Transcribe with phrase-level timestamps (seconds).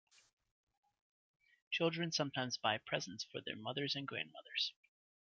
[1.69, 4.73] Children sometimes buy presents for their mothers and grandmothers.